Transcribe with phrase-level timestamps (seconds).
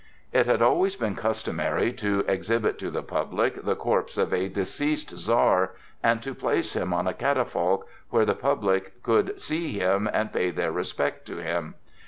[0.33, 5.11] It had always been customary to exhibit to the public the corpse of a deceased
[5.15, 10.33] Czar and to place him on a catafalque where the people could see him and
[10.33, 11.75] pay their respect to him.